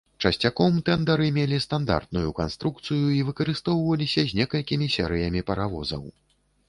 [0.27, 6.03] Часцяком, тэндары мелі стандартную канструкцыю і выкарыстоўваліся з некалькімі серыямі паравозаў.